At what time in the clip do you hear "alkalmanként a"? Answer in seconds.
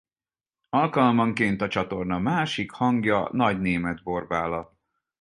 0.69-1.67